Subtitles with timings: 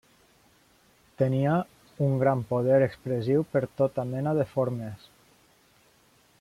[1.21, 1.57] Tenia
[2.07, 5.09] un gran poder expressiu per tota mena de formes.